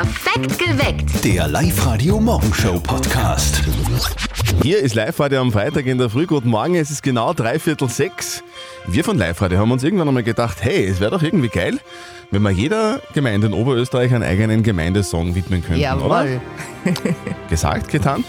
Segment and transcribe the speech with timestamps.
[0.00, 1.24] Perfekt geweckt.
[1.26, 3.62] Der Live-Radio-Morgenshow-Podcast.
[4.62, 6.24] Hier ist Live-Radio am Freitag in der Früh.
[6.24, 8.42] Guten Morgen, es ist genau dreiviertel sechs.
[8.86, 11.78] Wir von Live-Radio haben uns irgendwann einmal gedacht, hey, es wäre doch irgendwie geil,
[12.30, 16.24] wenn wir jeder Gemeinde in Oberösterreich einen eigenen Gemeindesong widmen könnten, oder?
[16.24, 16.40] Jawohl.
[17.50, 18.24] Gesagt, getan.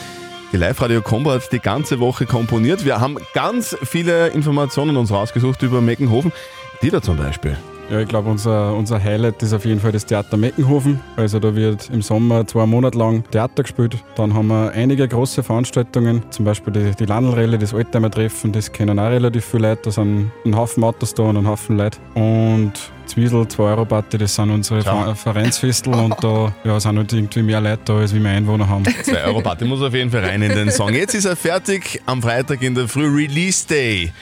[0.52, 2.84] Die Live-Radio-Combo hat die ganze Woche komponiert.
[2.84, 6.34] Wir haben ganz viele Informationen uns rausgesucht über Meckenhofen.
[6.82, 7.56] Die da zum Beispiel.
[7.92, 11.02] Ja, ich glaube, unser, unser Highlight ist auf jeden Fall das Theater Meckenhofen.
[11.18, 13.98] Also da wird im Sommer zwei Monate lang Theater gespielt.
[14.16, 18.98] Dann haben wir einige große Veranstaltungen, zum Beispiel die, die Landlrallye, das Oldtimer-Treffen, das kennen
[18.98, 19.82] auch relativ viele Leute.
[19.84, 21.98] Da sind ein Haufen Autos da und ein Haufen Leute.
[22.14, 22.72] Und
[23.08, 27.44] Zwiesel, 2 Euro Party, das sind unsere Ver Vereinsfestel und da ja, sind halt irgendwie
[27.44, 28.86] mehr Leute da, als wir Einwohner haben.
[28.86, 30.94] 2 Euro Party muss auf jeden Fall rein in den Song.
[30.94, 34.14] Jetzt ist er fertig am Freitag in der Früh Release Day.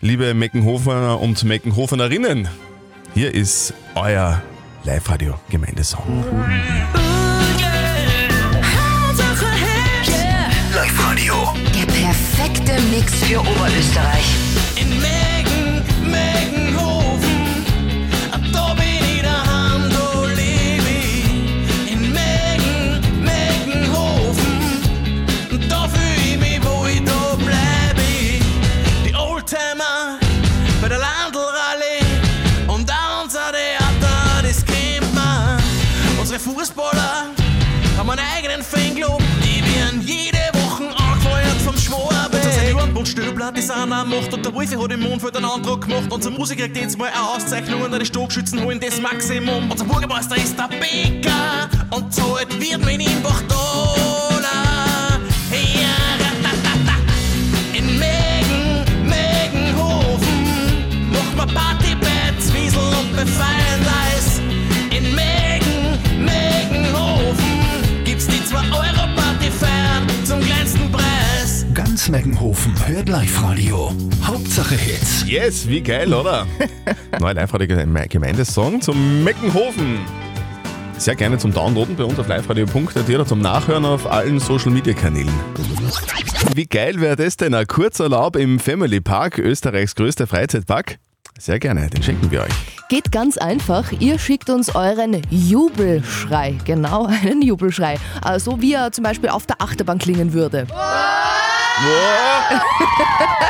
[0.00, 2.48] Liebe Meckenhofer und Meckenhofenerinnen,
[3.14, 4.42] hier ist euer
[4.84, 6.24] Live-Radio Gemeindesong.
[10.74, 11.34] Live-Radio.
[11.74, 14.49] Der perfekte Mix für Oberösterreich.
[43.40, 46.12] Stöbler, die sind Macht und der Wolfi hat im Mondfeld einen Antrag gemacht.
[46.12, 49.70] Unser Musiker kriegt jetzt mal eine Auszeichnung und die Stockschützen holen das Maximum.
[49.70, 54.09] Unser Bürgermeister ist der Bäcker und zahlt wird mit ihm Dollar.
[72.10, 73.92] Meckenhofen hört Live-Radio.
[74.24, 75.24] Hauptsache Hits.
[75.28, 76.44] Yes, wie geil, oder?
[77.20, 77.76] Neuer Live-Radio
[78.08, 80.00] Gemeindesong zum Meckenhofen.
[80.98, 85.32] Sehr gerne zum Downloaden bei uns auf liveradio.at oder zum Nachhören auf allen Social-Media-Kanälen.
[86.56, 87.54] Wie geil wäre das denn?
[87.54, 90.98] Ein Kurzurlaub im Family Park, Österreichs größter Freizeitpark?
[91.38, 92.52] Sehr gerne, den schenken wir euch.
[92.88, 93.92] Geht ganz einfach.
[94.00, 96.58] Ihr schickt uns euren Jubelschrei.
[96.64, 97.98] Genau, einen Jubelschrei.
[98.38, 100.66] So wie er zum Beispiel auf der Achterbahn klingen würde.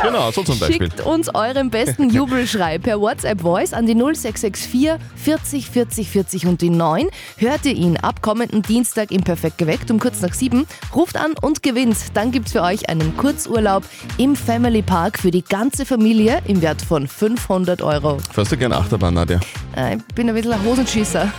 [0.03, 0.89] Genau, so zum Beispiel.
[0.91, 6.61] Schickt uns euren besten Jubelschrei per WhatsApp Voice an die 0664 40 40 40 und
[6.63, 7.09] die 9.
[7.37, 10.67] Hört ihr ihn ab kommenden Dienstag im Perfekt geweckt um kurz nach 7.
[10.95, 11.97] Ruft an und gewinnt.
[12.15, 13.85] Dann gibt's für euch einen Kurzurlaub
[14.17, 18.19] im Family Park für die ganze Familie im Wert von 500 Euro.
[18.33, 19.39] Fährst du gern Achterbahn, Nadja?
[19.77, 21.31] Äh, Ich bin ein bisschen ein Hosenschießer.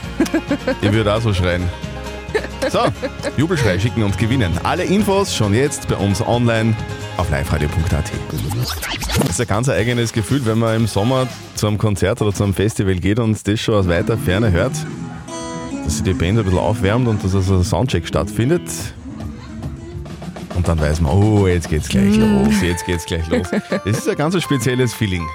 [0.82, 1.68] Ich würde auch so schreien.
[2.72, 2.80] So,
[3.36, 4.58] Jubelschrei schicken und gewinnen.
[4.64, 6.74] Alle Infos schon jetzt bei uns online
[7.18, 8.12] auf liveradio.at.
[9.20, 12.46] Das ist ein ganz eigenes Gefühl, wenn man im Sommer zu einem Konzert oder zu
[12.46, 14.72] einem Festival geht und das schon aus weiter Ferne hört,
[15.84, 18.64] dass sich die Band ein bisschen aufwärmt und dass also ein Soundcheck stattfindet.
[20.56, 23.48] Und dann weiß man, oh, jetzt geht's gleich los, jetzt geht's gleich los.
[23.84, 25.28] Das ist ein ganz spezielles Feeling.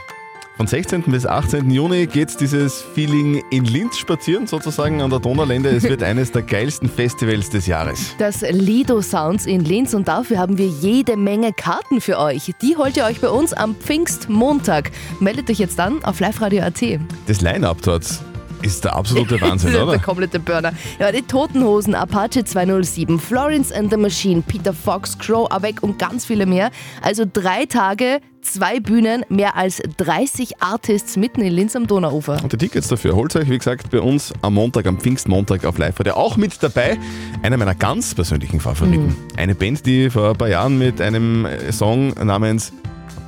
[0.56, 1.03] Von 16.
[1.03, 1.71] bis 18.
[1.71, 5.69] Juni geht dieses Feeling in Linz spazieren, sozusagen an der Donaulände.
[5.69, 8.15] Es wird eines der geilsten Festivals des Jahres.
[8.19, 12.55] Das Lido Sounds in Linz und dafür haben wir jede Menge Karten für euch.
[12.62, 14.93] Die holt ihr euch bei uns am Pfingstmontag.
[15.21, 17.00] Meldet euch jetzt an auf liveradio.at.
[17.27, 18.23] Das Line-Up dort
[18.62, 19.93] ist der absolute Wahnsinn, das ist oder?
[19.93, 20.72] der komplette Burner.
[20.99, 26.25] Ja, die Totenhosen, Apache 207, Florence and the Machine, Peter Fox, Crow, Avec und ganz
[26.25, 26.71] viele mehr.
[27.03, 32.43] Also drei Tage, zwei Bühnen, mehr als 30 Artists mitten in Linz am Donauufer.
[32.43, 35.78] Und die Tickets dafür holt euch, wie gesagt, bei uns am Montag, am Pfingstmontag auf
[35.78, 36.12] live -Radio.
[36.12, 36.99] Auch mit dabei
[37.43, 39.17] einer meiner ganz persönlichen Favoriten.
[39.37, 42.73] Eine Band, die vor ein paar Jahren mit einem äh, Song namens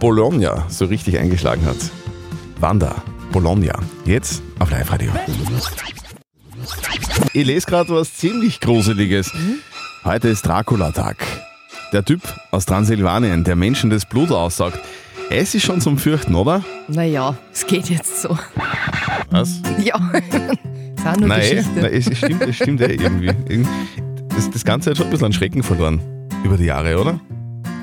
[0.00, 1.76] Bologna so richtig eingeschlagen hat.
[2.60, 3.02] Wanda,
[3.32, 3.78] Bologna.
[4.04, 5.10] Jetzt auf Live-Radio.
[7.32, 9.30] Ich lese gerade was ziemlich Gruseliges.
[10.04, 11.16] Heute ist Dracula-Tag.
[11.92, 12.20] Der Typ
[12.50, 14.78] aus Transsilvanien, der Menschen das Blut aussaugt.
[15.30, 16.62] Es ist schon zum Fürchten, oder?
[16.88, 18.36] Naja, es geht jetzt so.
[19.30, 19.60] Was?
[19.82, 19.96] Ja,
[20.96, 21.70] ist auch nur Nein, Geschichte.
[21.76, 23.26] nein es stimmt, es stimmt eh irgendwie.
[23.26, 23.68] Irgend-
[24.34, 26.00] Das, das Ganze hat schon ein bisschen an Schrecken verloren
[26.44, 27.20] über die Jahre, oder?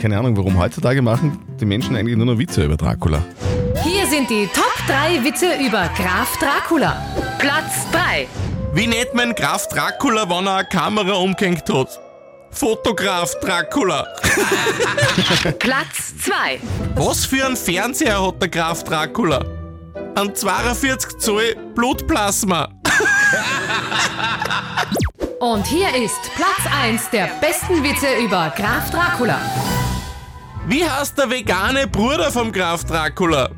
[0.01, 3.23] Keine Ahnung, warum heutzutage machen die Menschen eigentlich nur noch Witze über Dracula.
[3.83, 7.03] Hier sind die Top 3 Witze über Graf Dracula.
[7.39, 8.27] Platz 3.
[8.73, 11.99] Wie nennt man Graf Dracula, wenn er eine Kamera umgehängt hat?
[12.51, 14.07] Fotograf Dracula.
[15.59, 16.59] Platz 2.
[16.95, 19.43] Was für ein Fernseher hat der Graf Dracula?
[20.13, 22.69] Ein 42 Zoll Blutplasma.
[25.39, 29.39] Und hier ist Platz 1 der besten Witze über Graf Dracula.
[30.67, 33.49] Wie heißt der vegane Bruder vom Graf Dracula?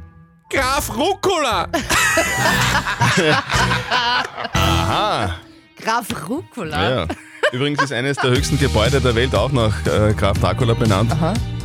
[0.49, 1.67] Graf Rucola.
[5.81, 6.89] Graf Rucola.
[6.89, 7.07] Ja.
[7.51, 11.13] Übrigens ist eines der höchsten Gebäude der Welt auch nach äh, Graf Dracula benannt,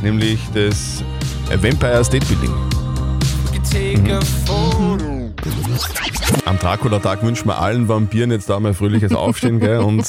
[0.01, 1.01] nämlich das
[1.49, 2.53] äh, Vampire State Building.
[6.45, 9.77] Am Dracula-Tag wünschen wir allen Vampiren jetzt da mal fröhliches Aufstehen gell?
[9.77, 10.05] und,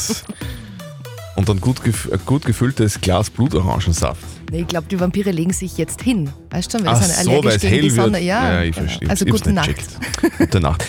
[1.45, 4.23] und dann gut, gef ein gut gefülltes Glas Blutorangensaft.
[4.51, 6.31] Nee, ich glaube, die Vampire legen sich jetzt hin.
[6.51, 8.13] Weißt du schon, weil sie so, allergisch gegen die Sonne.
[8.13, 8.25] wird.
[8.25, 8.87] Ja, ich genau.
[8.87, 9.11] verstehe.
[9.11, 10.39] Also Ich hab's gute Nacht.
[10.39, 10.85] Gute Nacht.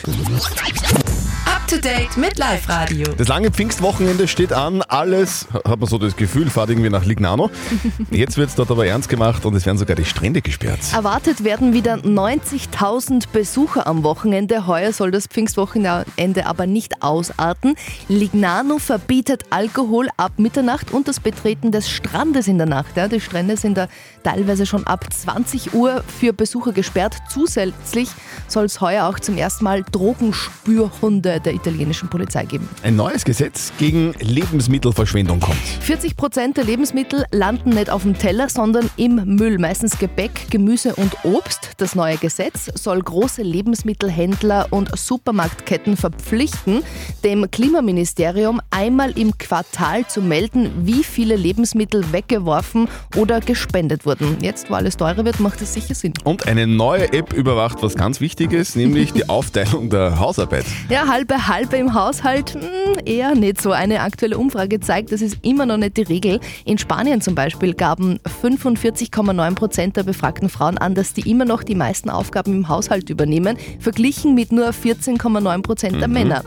[1.66, 3.08] Up to date mit Live Radio.
[3.18, 7.50] Das lange Pfingstwochenende steht an, alles, hat man so das Gefühl, fahrt irgendwie nach Lignano.
[8.12, 10.78] Jetzt wird es dort aber ernst gemacht und es werden sogar die Strände gesperrt.
[10.94, 14.68] Erwartet werden wieder 90.000 Besucher am Wochenende.
[14.68, 17.74] Heuer soll das Pfingstwochenende aber nicht ausarten.
[18.10, 22.96] Lignano verbietet Alkohol ab Mitternacht und das Betreten des Strandes in der Nacht.
[22.96, 23.88] Ja, die Strände sind da
[24.24, 27.16] teilweise schon ab 20 Uhr für Besucher gesperrt.
[27.28, 28.10] Zusätzlich
[28.48, 32.70] soll es heuer auch zum ersten Mal Drogenspürhunde der italienischen Polizei geben.
[32.84, 35.58] Ein neues Gesetz gegen Lebensmittelverschwendung kommt.
[35.58, 39.58] 40 Prozent der Lebensmittel landen nicht auf dem Teller, sondern im Müll.
[39.58, 41.72] Meistens Gebäck, Gemüse und Obst.
[41.78, 46.84] Das neue Gesetz soll große Lebensmittelhändler und Supermarktketten verpflichten,
[47.24, 54.38] dem Klimaministerium einmal im Quartal zu melden, wie viele Lebensmittel weggeworfen oder gespendet wurden.
[54.42, 56.14] Jetzt, wo alles teurer wird, macht es sicher Sinn.
[56.24, 60.66] Und eine neue App überwacht was ganz Wichtiges, nämlich die Aufteilung der Hausarbeit.
[60.90, 63.72] Ja, halbe halbe im Haushalt, hm, eher nicht so.
[63.72, 66.40] Eine aktuelle Umfrage zeigt, das ist immer noch nicht die Regel.
[66.66, 71.64] In Spanien zum Beispiel gaben 45,9 Prozent der befragten Frauen an, dass die immer noch
[71.64, 76.44] die meisten Aufgaben im Haushalt übernehmen, verglichen mit nur 14,9 Prozent der Männer.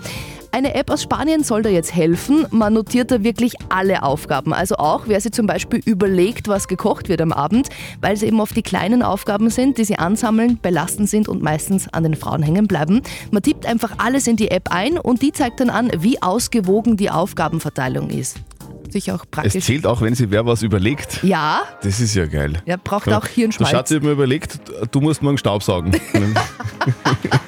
[0.50, 2.46] Eine App aus Spanien soll da jetzt helfen.
[2.50, 4.52] Man notiert da wirklich alle Aufgaben.
[4.54, 7.68] Also auch, wer sich zum Beispiel überlegt, was gekocht wird am Abend,
[8.00, 11.92] weil es eben oft die kleinen Aufgaben sind, die sie ansammeln, belastend sind und meistens
[11.92, 13.02] an den Frauen hängen bleiben.
[13.30, 16.96] Man tippt einfach alles in die App ein und die zeigt dann an, wie ausgewogen
[16.96, 18.38] die Aufgabenverteilung ist.
[18.90, 19.64] Sicher auch Es praktisch.
[19.66, 21.22] zählt auch, wenn sich wer was überlegt.
[21.22, 22.62] Ja, Das ist ja geil.
[22.64, 23.70] ja, braucht auch Hirnschmalz.
[23.70, 24.58] Der Schatz hat mir überlegt,
[24.90, 25.92] du musst morgen Staubsaugen.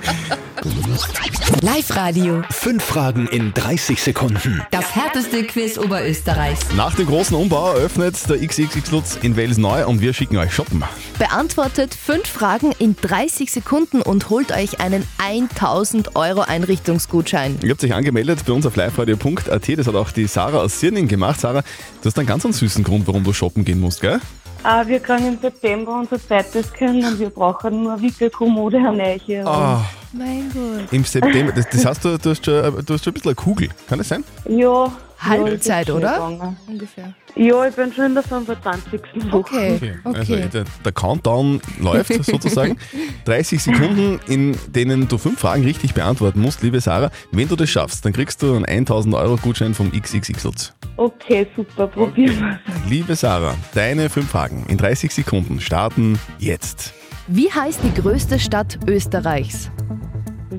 [1.63, 2.43] Live Radio.
[2.51, 4.63] Fünf Fragen in 30 Sekunden.
[4.71, 6.73] Das härteste Quiz Oberösterreichs.
[6.77, 10.53] Nach dem großen Umbau eröffnet der XXX Lutz in Wales neu und wir schicken euch
[10.53, 10.83] shoppen.
[11.19, 17.59] Beantwortet fünf Fragen in 30 Sekunden und holt euch einen 1000 Euro Einrichtungsgutschein.
[17.63, 21.07] Ihr habt euch angemeldet bei uns auf liveradio.at, das hat auch die Sarah aus Sirning
[21.07, 21.41] gemacht.
[21.41, 21.63] Sarah,
[22.03, 24.21] du hast einen ganz einen süßen Grund, warum du shoppen gehen musst, gell?
[24.63, 29.43] Ah, wir kriegen im September unser zweites Kind und wir brauchen nur Wickelkommode herneiche.
[29.47, 30.93] Ah, Mein Gott.
[30.93, 31.53] im September.
[31.53, 33.69] Das, das heißt, du, du, hast schon, du hast schon ein bisschen eine Kugel.
[33.89, 34.23] Kann das sein?
[34.47, 34.93] Ja.
[35.21, 36.13] Halbzeit, ja, oder?
[36.13, 36.57] gegangen.
[36.67, 37.15] Ungefähr.
[37.37, 39.01] Ja, ich bin schon in der 25.
[39.31, 39.39] Woche.
[39.39, 40.49] Okay, Also okay.
[40.53, 42.77] der, der Countdown läuft sozusagen.
[43.25, 47.11] 30 Sekunden, in denen du fünf Fragen richtig beantworten musst, liebe Sarah.
[47.31, 50.73] Wenn du das schaffst, dann kriegst du einen 1000 Euro Gutschein vom XXX Lutz.
[50.97, 56.93] Okay, super, probieren wir Liebe Sarah, deine fünf Fragen in 30 Sekunden starten jetzt.
[57.27, 59.71] Wie heißt die größte Stadt Österreichs?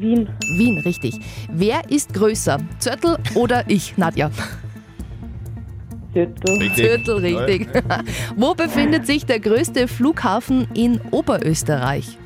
[0.02, 0.28] Wien.
[0.58, 1.20] Wien, richtig.
[1.52, 2.58] Wer ist größer?
[2.80, 4.32] Zörtl oder ich, Nadja?
[6.14, 6.72] Zürtel.
[6.76, 7.68] Zörtl, richtig.
[8.36, 12.18] Wo befindet sich der größte Flughafen in Oberösterreich?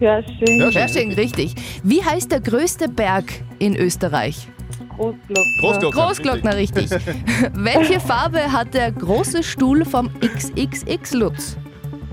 [0.00, 0.58] Ja, schön.
[0.58, 1.54] Ja, Hersching, richtig.
[1.84, 3.26] Wie heißt der größte Berg
[3.58, 4.48] in Österreich?
[4.96, 5.44] Großglockner.
[5.60, 6.06] Großglockner.
[6.06, 6.90] Großglockner, richtig.
[7.54, 11.56] Welche Farbe hat der große Stuhl vom XXX Lutz?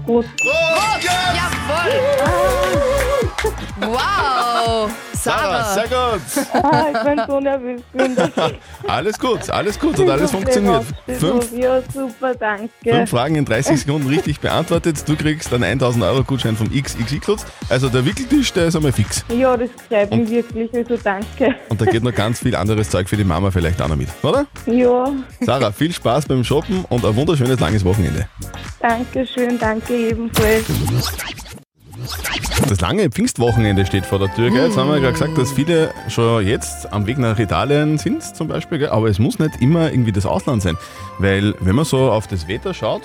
[0.06, 0.26] Groß.
[1.02, 2.19] Jawohl!
[3.82, 4.90] Wow!
[5.14, 5.74] Sarah, Sarah!
[5.74, 6.64] sehr gut.
[6.64, 7.82] Ah, ich bin so nervös.
[7.94, 8.16] Bin
[8.88, 10.86] Alles gut, alles gut und alles funktioniert.
[11.08, 12.70] Fünf, Ja, super, danke.
[12.84, 15.04] fünf Fragen in 30 Sekunden richtig beantwortet.
[15.08, 17.46] Du kriegst einen 1000 Euro Gutschein vom XXX.
[17.70, 19.26] Also der Wickeltisch, der ist einmal fix.
[19.30, 21.56] Ja, das mich Und- wirklich, also danke.
[21.70, 24.10] Und da geht noch ganz viel anderes Zeug für die Mama vielleicht auch noch mit,
[24.24, 24.46] oder?
[24.66, 28.28] Ja, Sarah, viel Spaß beim Shoppen und ein wunderschönes langes Wochenende.
[28.80, 30.66] danke schön, danke ebenfalls.
[32.70, 34.52] Das lange Pfingstwochenende steht vor der Tür.
[34.52, 34.68] Gell?
[34.68, 38.48] Jetzt haben wir ja gesagt, dass viele schon jetzt am Weg nach Italien sind zum
[38.48, 38.78] Beispiel.
[38.78, 38.90] Gell?
[38.90, 40.78] Aber es muss nicht immer irgendwie das Ausland sein.
[41.18, 43.02] Weil wenn man so auf das Wetter schaut,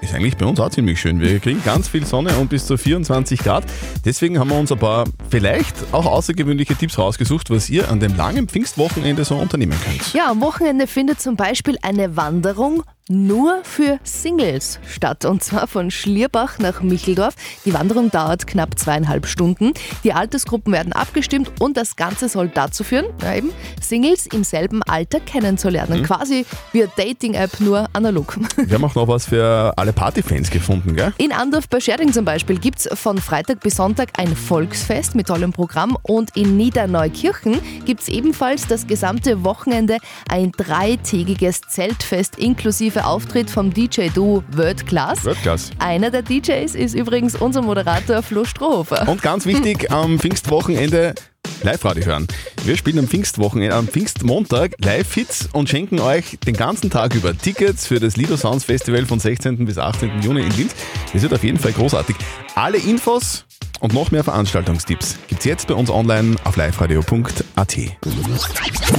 [0.00, 1.20] ist eigentlich bei uns auch ziemlich schön.
[1.20, 3.64] Wir kriegen ganz viel Sonne und bis zu 24 Grad.
[4.06, 8.16] Deswegen haben wir uns ein paar vielleicht auch außergewöhnliche Tipps rausgesucht, was ihr an dem
[8.16, 10.14] langen Pfingstwochenende so unternehmen könnt.
[10.14, 15.24] Ja, am Wochenende findet zum Beispiel eine Wanderung nur für Singles statt.
[15.24, 17.34] Und zwar von Schlierbach nach Micheldorf.
[17.64, 19.72] Die Wanderung dauert knapp zweieinhalb Stunden.
[20.04, 24.82] Die Altersgruppen werden abgestimmt und das Ganze soll dazu führen, ja eben, Singles im selben
[24.82, 26.02] Alter kennenzulernen.
[26.02, 28.36] Quasi wie eine Dating-App, nur analog.
[28.56, 31.12] Wir haben auch noch was für alle Partyfans gefunden, gell?
[31.18, 35.28] In Andorf bei Scherding zum Beispiel gibt es von Freitag bis Sonntag ein Volksfest mit
[35.28, 39.98] tollem Programm und in Niederneukirchen gibt es ebenfalls das gesamte Wochenende
[40.28, 45.24] ein dreitägiges Zeltfest inklusive Auftritt vom DJ-Duo World Class.
[45.24, 45.70] World Class.
[45.78, 49.08] Einer der DJs ist übrigens unser Moderator Flo Strohhofer.
[49.08, 51.14] Und ganz wichtig, am Pfingstwochenende
[51.62, 52.26] Live-Radio hören.
[52.64, 57.86] Wir spielen am Pfingstwochenende, am Pfingstmontag Live-Hits und schenken euch den ganzen Tag über Tickets
[57.86, 59.64] für das Lido Sounds Festival von 16.
[59.64, 60.22] bis 18.
[60.22, 60.74] Juni in Linz.
[61.12, 62.16] Das wird auf jeden Fall großartig.
[62.54, 63.44] Alle Infos
[63.80, 67.76] und noch mehr Veranstaltungstipps gibt's jetzt bei uns online auf liveradio.at.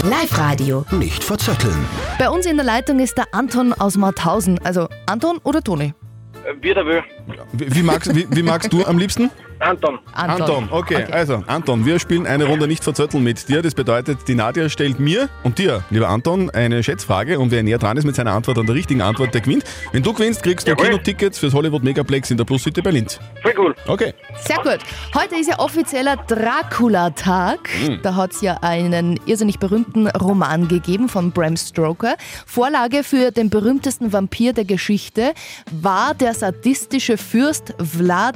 [0.04, 0.86] Live-Radio.
[0.92, 1.86] Nicht verzetteln.
[2.20, 4.60] Bei uns in der Leitung ist der Anton aus Mauthausen.
[4.64, 5.94] Also Anton oder Toni?
[6.62, 7.04] Wie der will.
[7.54, 9.30] Wie, wie, magst, wie, wie magst du am liebsten?
[9.60, 10.00] Anton.
[10.14, 11.06] Anton, okay.
[11.12, 13.62] Also, Anton, wir spielen eine Runde nicht verzötteln mit dir.
[13.62, 17.78] Das bedeutet, die Nadja stellt mir und dir, lieber Anton, eine Schätzfrage und wer näher
[17.78, 19.64] dran ist mit seiner Antwort an der richtigen Antwort, der gewinnt.
[19.92, 20.86] Wenn du gewinnst, kriegst du Jawohl.
[20.86, 23.08] Kinotickets fürs Hollywood Megaplex in der Plus City Berlin.
[23.42, 23.76] Voll cool.
[23.88, 24.14] Okay.
[24.46, 24.80] Sehr gut.
[25.16, 27.70] Heute ist ja offizieller Dracula-Tag.
[28.04, 32.16] Da hat es ja einen irrsinnig berühmten Roman gegeben von Bram Stoker.
[32.46, 35.34] Vorlage für den berühmtesten Vampir der Geschichte
[35.72, 38.36] war der sadistische Fürst Vlad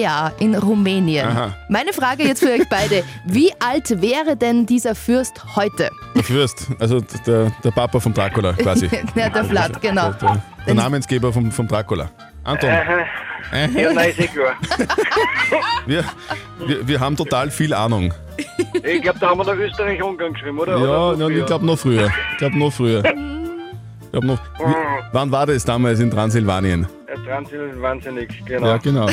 [0.00, 1.26] Draculea in Rumänien.
[1.26, 1.54] Aha.
[1.68, 3.04] Meine Frage jetzt für euch beide.
[3.24, 5.90] Wie alt wäre denn dieser Fürst heute?
[6.14, 8.88] Der Fürst, also der, der Papa von Dracula quasi.
[9.14, 10.12] Ja, der Vlad, genau.
[10.12, 12.10] Der, der, der Namensgeber vom, vom Dracula.
[12.44, 13.06] Anton, Aha.
[13.74, 14.54] Ja, nein, ist eh klar.
[15.86, 16.04] wir,
[16.66, 18.14] wir, wir haben total viel Ahnung.
[18.82, 20.78] Ich glaube, da haben wir nach Österreich-Ungarn geschrieben, oder?
[20.78, 22.10] Ja, oder ja ich glaube noch früher.
[22.32, 23.02] Ich glaube noch früher.
[23.04, 24.74] Ich glaub noch, wie,
[25.12, 26.86] wann war das damals in Transsilvanien?
[27.30, 28.66] Wahnsinnig, genau.
[28.66, 29.06] Ja, genau.
[29.08, 29.12] Äh,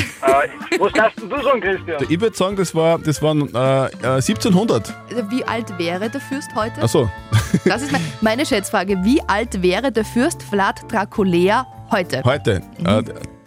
[0.78, 2.02] was darfst denn du sagen, Christian?
[2.08, 4.92] Ich würde sagen, das war, das waren äh, äh, 1700.
[5.30, 6.82] Wie alt wäre der Fürst heute?
[6.82, 7.08] Achso,
[7.64, 8.96] Das ist me- meine Schätzfrage.
[9.04, 12.22] Wie alt wäre der Fürst Vlad Draculea heute?
[12.24, 12.62] heute.
[12.84, 13.02] Äh,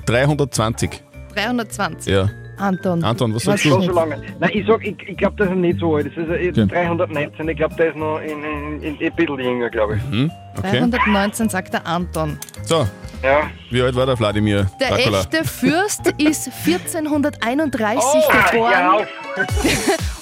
[0.05, 1.03] 320.
[1.35, 2.13] 320.
[2.13, 2.29] Ja.
[2.57, 3.03] Anton.
[3.03, 3.87] Anton, was sagst Schon du?
[3.87, 4.21] so lange.
[4.39, 6.05] Nein, ich sag, ich, ich glaube, das ist nicht so alt.
[6.05, 6.67] Das ist äh, Okay.
[6.67, 7.49] 319.
[7.49, 10.03] Ich glaube, der ist noch in, in, in, ein bisschen jünger, glaube ich.
[10.11, 10.31] Hm?
[10.57, 10.79] Okay.
[10.79, 12.37] 319 sagt der Anton.
[12.63, 12.85] So,
[13.23, 13.49] Ja.
[13.69, 15.19] wie alt war der Wladimir Der Dracula?
[15.21, 19.07] echte Fürst ist 1431 Oh, geboren ja, auf.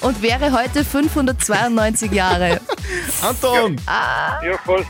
[0.02, 2.60] und wäre heute 592 Jahre.
[3.26, 3.76] Anton!
[3.86, 4.86] ja, fast.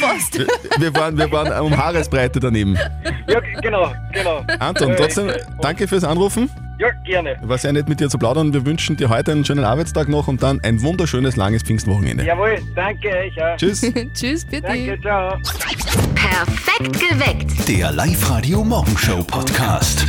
[0.00, 0.38] Fast.
[0.38, 0.46] Wir,
[0.78, 2.78] wir, waren, wir waren um Haaresbreite daneben.
[3.26, 4.42] Ja, genau, genau.
[4.58, 5.30] Anton, Äh, trotzdem,
[5.60, 6.48] danke fürs Anrufen.
[6.78, 7.36] Ja, gerne.
[7.42, 8.52] War sehr nett mit dir zu plaudern.
[8.52, 12.24] Wir wünschen dir heute einen schönen Arbeitstag noch und dann ein wunderschönes, langes Pfingstwochenende.
[12.24, 13.56] Jawohl, danke euch auch.
[13.56, 13.80] Tschüss.
[14.14, 14.66] Tschüss, bitte.
[14.66, 15.36] Danke, ciao.
[16.14, 17.68] Perfekt geweckt.
[17.68, 20.06] Der Live-Radio Morgenshow Podcast.